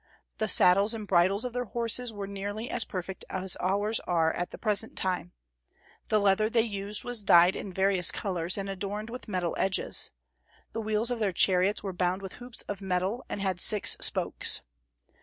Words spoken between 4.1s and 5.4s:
at the present time;